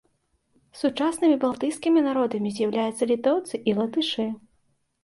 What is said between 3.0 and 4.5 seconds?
літоўцы і латышы.